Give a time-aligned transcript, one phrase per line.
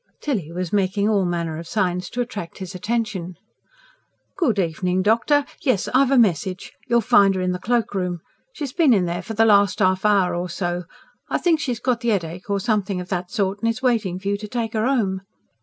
[0.19, 3.35] Tilly was making all manner of signs to attract his attention.
[4.35, 5.45] "Good evening, doctor.
[5.61, 6.73] Yes, I've a message.
[6.87, 8.19] You'll find 'er in the cloakroom.
[8.51, 10.85] She's been in there for the last half 'our or so.
[11.29, 14.27] I think she's got the headache or something of that sort, and is waiting for
[14.27, 15.21] you to take 'er home."